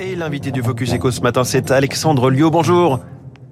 [0.00, 2.50] Et l'invité du Focus Eco ce matin, c'est Alexandre Liot.
[2.50, 3.00] Bonjour.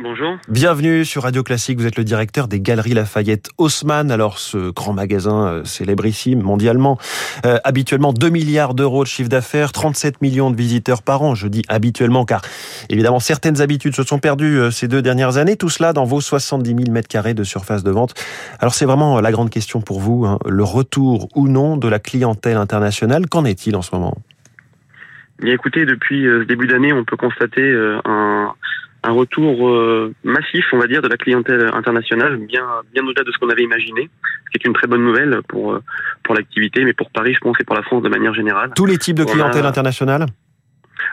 [0.00, 0.36] Bonjour.
[0.48, 1.78] Bienvenue sur Radio Classique.
[1.80, 4.10] Vous êtes le directeur des Galeries Lafayette Haussmann.
[4.12, 6.98] Alors, ce grand magasin euh, célébrissime mondialement,
[7.44, 11.34] euh, habituellement 2 milliards d'euros de chiffre d'affaires, 37 millions de visiteurs par an.
[11.34, 12.42] Je dis habituellement car,
[12.90, 15.56] évidemment, certaines habitudes se sont perdues euh, ces deux dernières années.
[15.56, 18.14] Tout cela dans vos 70 000 mètres carrés de surface de vente.
[18.60, 21.98] Alors, c'est vraiment la grande question pour vous, hein, le retour ou non de la
[21.98, 23.26] clientèle internationale.
[23.28, 24.14] Qu'en est-il en ce moment?
[25.40, 27.72] Bien écoutez, depuis ce début d'année, on peut constater
[28.04, 28.52] un,
[29.04, 33.30] un retour euh, massif, on va dire, de la clientèle internationale, bien bien au-delà de
[33.30, 34.10] ce qu'on avait imaginé,
[34.46, 35.82] ce qui est une très bonne nouvelle pour euh,
[36.24, 38.72] pour l'activité, mais pour Paris, je pense, et pour la France de manière générale.
[38.74, 40.26] Tous les types de clientèle internationale?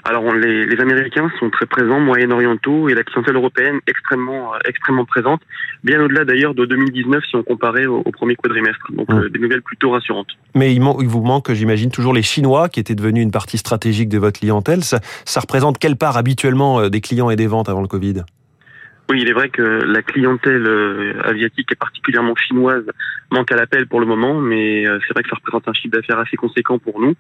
[0.04, 5.06] Alors les, les, Américains sont très présents, moyen-orientaux, et la clientèle européenne extrêmement euh, extrêmement
[5.06, 5.42] présente,
[5.84, 8.92] bien au-delà d'ailleurs de 2019 si on comparait au, premier quadrimestre.
[8.92, 10.28] Donc euh, des nouvelles plutôt rassurantes.
[10.54, 14.10] Mais il, il vous manque, j'imagine, toujours les Chinois qui étaient devenus une partie stratégique
[14.10, 14.84] de votre clientèle.
[14.84, 18.24] Ça, ça représente quelle part habituellement euh, des clients et des ventes avant le Covid?
[19.10, 22.86] Oui, il est vrai que la clientèle euh, asiatique et particulièrement chinoise
[23.30, 25.96] manque à l'appel pour le moment, mais euh, c'est vrai que ça représente un chiffre
[25.96, 27.14] d'affaires assez conséquent pour nous.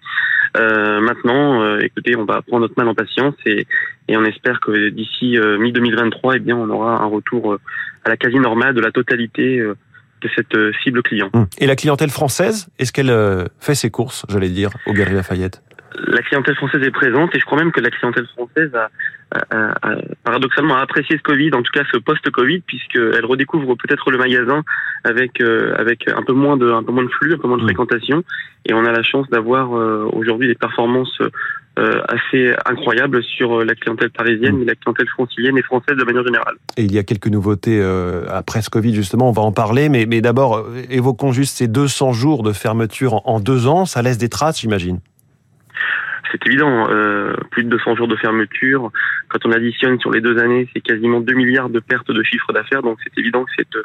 [0.58, 3.68] Euh, maintenant, écoutez, on va prendre notre mal en patience et,
[4.10, 7.58] on espère que d'ici mi-2023, eh bien, on aura un retour
[8.04, 11.30] à la quasi normale de la totalité de cette cible client.
[11.34, 11.48] Hum.
[11.58, 13.14] Et la clientèle française, est-ce qu'elle
[13.60, 15.62] fait ses courses, j'allais dire, au Galeries Lafayette?
[16.08, 18.90] La clientèle française est présente et je crois même que la clientèle française a,
[20.24, 24.64] paradoxalement apprécié ce Covid, en tout cas ce post-Covid, puisqu'elle redécouvre peut-être le magasin
[25.04, 27.58] avec euh, avec un peu moins de un peu moins de flux, un peu moins
[27.58, 28.24] de fréquentation,
[28.66, 31.20] et on a la chance d'avoir euh, aujourd'hui des performances
[31.78, 36.24] euh, assez incroyables sur la clientèle parisienne, mais la clientèle francilienne et française de manière
[36.24, 36.56] générale.
[36.78, 37.84] Et il y a quelques nouveautés
[38.30, 42.14] après ce Covid justement, on va en parler, mais mais d'abord évoquons juste ces 200
[42.14, 45.00] jours de fermeture en deux ans, ça laisse des traces, j'imagine
[46.36, 46.88] c'est évident.
[46.90, 48.92] Euh, plus de 200 jours de fermeture.
[49.30, 52.52] Quand on additionne sur les deux années, c'est quasiment 2 milliards de pertes de chiffre
[52.54, 52.82] d'affaires.
[52.82, 53.78] Donc c'est évident que cette,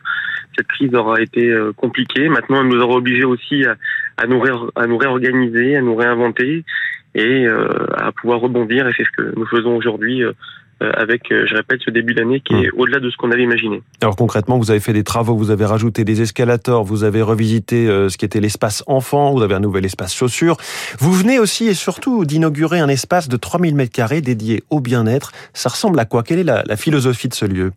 [0.57, 2.29] cette crise aura été euh, compliquée.
[2.29, 3.65] Maintenant, elle nous aura obligés aussi
[4.17, 4.43] à, nous,
[4.75, 6.65] à nous réorganiser, à nous réinventer
[7.15, 8.89] et euh, à pouvoir rebondir.
[8.89, 10.33] Et c'est ce que nous faisons aujourd'hui euh,
[10.81, 12.79] avec, euh, je répète, ce début d'année qui est mmh.
[12.81, 13.83] au-delà de ce qu'on avait imaginé.
[14.01, 17.89] Alors concrètement, vous avez fait des travaux, vous avez rajouté des escalators, vous avez revisité
[17.89, 20.57] euh, ce qui était l'espace enfant, vous avez un nouvel espace chaussures.
[20.99, 25.33] Vous venez aussi et surtout d'inaugurer un espace de 3000 m2 dédié au bien-être.
[25.53, 26.23] Ça ressemble à quoi?
[26.23, 27.73] Quelle est la, la philosophie de ce lieu?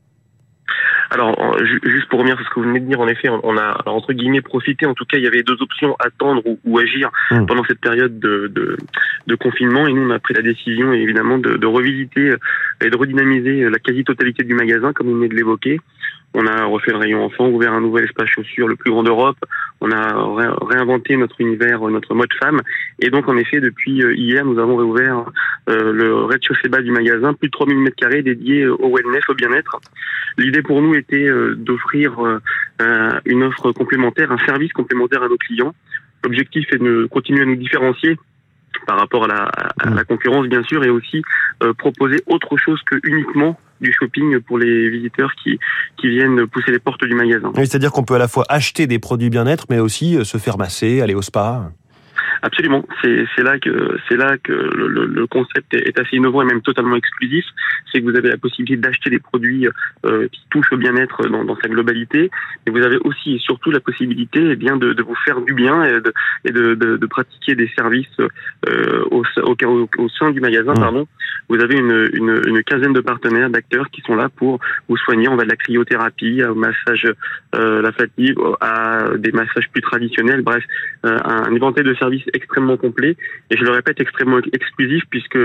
[1.13, 3.83] Alors, juste pour revenir sur ce que vous venez de dire, en effet, on a
[3.85, 4.87] entre guillemets profité.
[4.87, 7.45] En tout cas, il y avait deux options attendre ou, agir mmh.
[7.45, 8.51] pendant cette période de,
[9.27, 9.85] de, confinement.
[9.85, 12.33] Et nous, on a pris la décision, évidemment, de, de revisiter
[12.83, 15.79] et de redynamiser la quasi-totalité du magasin, comme vous venez de l'évoquer.
[16.35, 19.37] On a refait le rayon enfant, ouvert un nouvel espace chaussures, le plus grand d'Europe.
[19.81, 22.61] On a réinventé notre univers, notre mode femme.
[22.99, 25.25] Et donc, en effet, depuis euh, hier, nous avons réouvert
[25.69, 29.35] euh, le rez-de-chaussée bas du magasin, plus de 3000 mètres carrés dédiés au wellness, au
[29.35, 29.79] bien-être.
[30.37, 32.13] L'idée pour nous était euh, d'offrir
[33.25, 35.73] une offre complémentaire, un service complémentaire à nos clients.
[36.23, 38.17] L'objectif est de continuer à nous différencier
[38.85, 39.43] par rapport à la,
[39.79, 41.21] à la concurrence, bien sûr, et aussi
[41.77, 45.59] proposer autre chose que uniquement du shopping pour les visiteurs qui,
[45.97, 47.51] qui viennent pousser les portes du magasin.
[47.55, 50.37] Oui, c'est-à-dire qu'on peut à la fois acheter des produits bien-être, mais aussi euh, se
[50.37, 51.71] faire masser, aller au spa.
[52.41, 52.85] Absolument.
[53.01, 56.95] C'est là que c'est là que le, le, concept est assez innovant et même totalement
[56.95, 57.45] exclusif.
[57.91, 59.67] C'est que vous avez la possibilité d'acheter des produits
[60.05, 62.29] euh, qui touchent au bien-être dans, dans, sa globalité,
[62.65, 65.53] mais vous avez aussi et surtout la possibilité eh bien de, de, vous faire du
[65.53, 66.13] bien et de,
[66.45, 70.73] et de, de pratiquer des services euh, au, au, au, sein du magasin.
[70.73, 70.79] Mmh.
[70.79, 71.07] Pardon.
[71.49, 75.27] Vous avez une, une, une quinzaine de partenaires, d'acteurs qui sont là pour vous soigner.
[75.27, 77.07] On va de la cryothérapie au massage,
[77.55, 80.41] euh, la fatigue, à des massages plus traditionnels.
[80.41, 80.63] Bref,
[81.05, 83.15] euh, un éventail de services extrêmement complet
[83.49, 85.37] et je le répète extrêmement exclusif puisque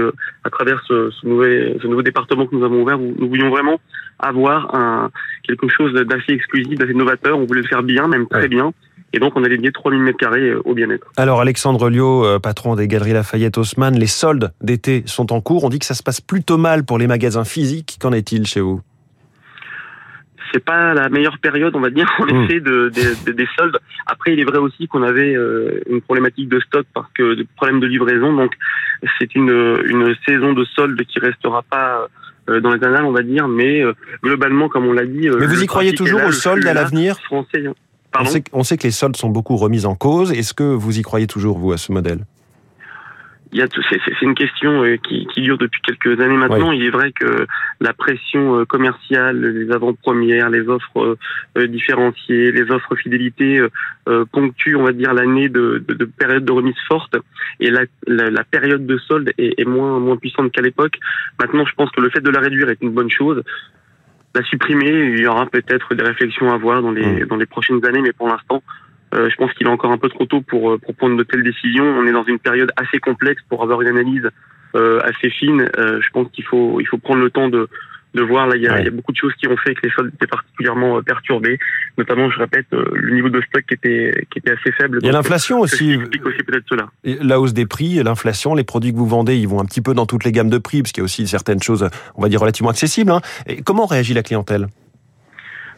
[0.45, 3.81] à travers ce, ce, nouvel, ce nouveau département que nous avons ouvert, nous voulions vraiment
[4.19, 5.11] avoir un,
[5.45, 7.39] quelque chose d'assez exclusif, d'assez novateur.
[7.39, 8.73] On voulait le faire bien, même très bien.
[9.13, 11.07] Et donc, on a dédié 3000 mètres carrés euh, au bien-être.
[11.17, 15.65] Alors, Alexandre Liot, euh, patron des Galeries Lafayette Haussmann, les soldes d'été sont en cours.
[15.65, 17.97] On dit que ça se passe plutôt mal pour les magasins physiques.
[18.01, 18.83] Qu'en est-il chez vous?
[20.53, 22.45] C'est pas la meilleure période, on va dire, en mmh.
[22.45, 23.79] effet, de, des soldes.
[24.07, 27.47] Après, il est vrai aussi qu'on avait euh, une problématique de stock parce que de
[27.57, 28.33] problème de livraison.
[28.35, 28.53] Donc,
[29.19, 29.51] c'est une,
[29.87, 32.09] une saison de soldes qui restera pas
[32.49, 33.93] euh, dans les annales, on va dire, mais euh,
[34.23, 35.29] globalement, comme on l'a dit.
[35.29, 37.67] Mais vous y croyez toujours aux soldes à l'avenir Français.
[37.67, 37.75] Hein.
[38.19, 40.33] On sait, on sait, que les soldes sont beaucoup remis en cause.
[40.33, 42.21] Est-ce que vous y croyez toujours, vous, à ce modèle?
[43.53, 46.73] C'est une question euh, qui, qui, dure depuis quelques années maintenant.
[46.73, 47.47] Il est vrai que
[47.81, 51.17] la pression euh, commerciale, les avant-premières, les offres
[51.57, 53.61] euh, différenciées, les offres fidélité
[54.33, 57.17] ponctuent, on va dire, l'année de, de, de, période de remise forte
[57.61, 60.99] et la, la, période de solde est, est, moins moins puissante qu'à l'époque.
[61.39, 63.43] Maintenant, je pense que le fait de la réduire est une bonne chose.
[64.35, 67.27] La supprimer, il y aura peut-être des réflexions à avoir dans les mmh.
[67.27, 68.63] dans les prochaines années, mais pour l'instant,
[69.13, 71.43] je pense qu'il est encore un peu trop tôt pour, euh, pour prendre de telles
[71.43, 71.85] décisions.
[71.85, 74.29] On est dans une période assez complexe pour avoir une analyse
[74.77, 75.69] euh, assez fine.
[75.79, 77.69] Euh, je pense qu'il faut, il faut prendre le temps de,
[78.15, 78.47] de voir.
[78.47, 79.93] Là, il y, a, il y, a, beaucoup de choses qui ont fait que les
[79.93, 81.59] soldes étaient particulièrement perturbés.
[81.97, 84.99] Notamment, je répète, le niveau de stock qui était, qui était assez faible.
[85.01, 85.97] Il y a l'inflation aussi.
[85.97, 86.89] aussi peut-être cela.
[87.05, 89.95] La hausse des prix, l'inflation, les produits que vous vendez, ils vont un petit peu
[89.95, 92.29] dans toutes les gammes de prix, parce qu'il y a aussi certaines choses, on va
[92.29, 93.11] dire, relativement accessibles.
[93.11, 93.23] Hein.
[93.47, 94.69] Et comment réagit la clientèle?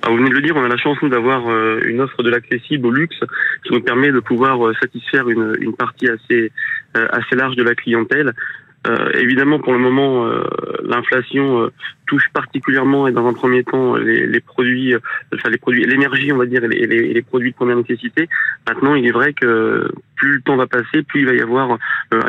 [0.03, 2.31] Ah, vous venez de le dire, on a la chance d'avoir euh, une offre de
[2.31, 3.21] l'accessible au luxe
[3.65, 6.53] qui nous permet de pouvoir euh, satisfaire une, une partie assez
[6.97, 8.33] euh, assez large de la clientèle.
[8.87, 10.43] Euh, évidemment, pour le moment, euh,
[10.83, 11.73] l'inflation euh,
[12.07, 14.95] touche particulièrement et dans un premier temps les, les produits,
[15.35, 18.27] enfin les produits, l'énergie, on va dire, et les, les, les, produits de première nécessité.
[18.67, 21.79] Maintenant, il est vrai que plus le temps va passer, plus il va y avoir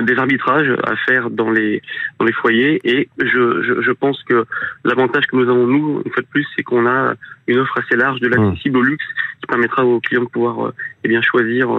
[0.02, 1.82] des arbitrages à faire dans les
[2.20, 2.82] dans les foyers.
[2.84, 4.46] Et je, je, je pense que
[4.84, 7.14] l'avantage que nous avons nous, une fois de plus, c'est qu'on a
[7.48, 9.06] une offre assez large de l'accessible au luxe
[9.40, 10.74] qui permettra aux clients de pouvoir
[11.06, 11.70] eh bien choisir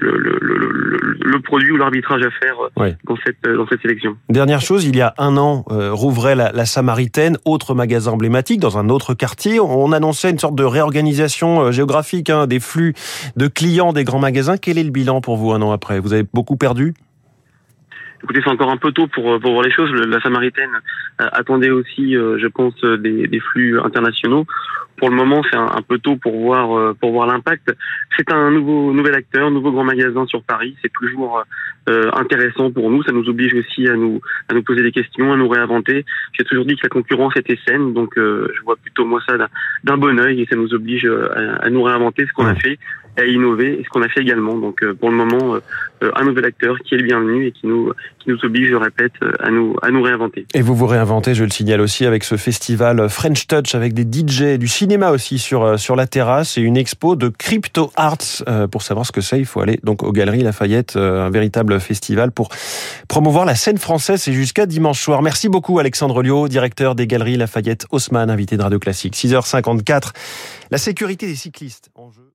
[0.00, 3.80] le, le, le, le, produit ou l'arbitrage à faire euh, dans, cette, euh, dans cette
[3.80, 4.16] sélection.
[4.28, 8.60] Dernière chose, il y a un an, euh, rouvrait la, la, Samaritaine, autre magasin emblématique
[8.60, 9.60] dans un autre quartier.
[9.60, 12.94] On annonçait une sorte de réorganisation euh, géographique hein, des flux
[13.36, 14.56] de clients des grands magasins.
[14.56, 16.00] Quel est le bilan pour vous un an après?
[16.00, 16.94] Vous avez beaucoup perdu?
[18.22, 19.90] Écoutez, c'est encore un peu tôt pour, pour voir les choses.
[19.92, 20.70] La Samaritaine
[21.18, 24.46] attendait aussi, je pense, des, des flux internationaux
[24.96, 27.74] pour le moment, c'est un, peu tôt pour voir euh, pour voir l'impact.
[28.16, 30.76] C'est un nouveau nouvel acteur, nouveau grand magasin sur Paris.
[30.82, 31.42] C'est toujours
[31.88, 33.02] euh, intéressant pour nous.
[33.02, 36.04] Ça nous oblige aussi à nous à nous poser des questions, à nous réinventer.
[36.32, 39.36] J'ai toujours dit que la concurrence était saine, donc euh, je vois plutôt moi ça
[39.84, 41.06] d'un bon œil et ça nous oblige
[41.60, 42.78] à, nous réinventer ce qu'on a fait,
[43.16, 44.56] à innover et ce qu'on a fait également.
[44.58, 45.56] Donc pour le moment,
[46.00, 49.12] un nouvel acteur qui est le bienvenu et qui nous qui nous oblige, je répète,
[49.40, 50.46] à nous à nous réinventer.
[50.54, 54.02] Et vous vous réinventez, je le signale aussi avec ce festival French Touch avec des
[54.02, 58.42] DJ du cinéma aussi sur, euh, sur la terrasse et une expo de crypto arts.
[58.48, 61.30] Euh, pour savoir ce que c'est, il faut aller donc aux Galeries Lafayette, euh, un
[61.30, 62.48] véritable festival pour
[63.08, 64.22] promouvoir la scène française.
[64.22, 65.22] C'est jusqu'à dimanche soir.
[65.22, 69.14] Merci beaucoup Alexandre Liot, directeur des Galeries Lafayette Haussmann, invité de Radio Classique.
[69.14, 70.12] 6h54.
[70.70, 72.25] La sécurité des cyclistes en jeu.